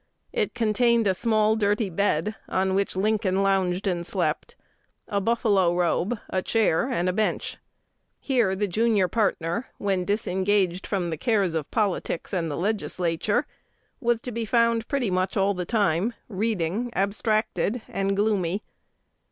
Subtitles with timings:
[0.33, 4.55] It contained "a small dirty bed," on which Lincoln lounged and slept,
[5.07, 7.57] a buffalo robe, a chair, and a bench.
[8.19, 13.45] Here the junior partner, when disengaged from the cares of politics and the Legislature,
[13.99, 18.63] was to be found pretty much all the time, "reading, abstracted and gloomy."